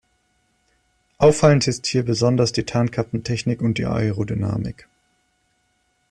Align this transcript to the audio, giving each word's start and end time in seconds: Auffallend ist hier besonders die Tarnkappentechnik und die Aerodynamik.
Auffallend 1.19 1.67
ist 1.67 1.85
hier 1.85 2.01
besonders 2.03 2.51
die 2.51 2.63
Tarnkappentechnik 2.63 3.61
und 3.61 3.77
die 3.77 3.85
Aerodynamik. 3.85 4.87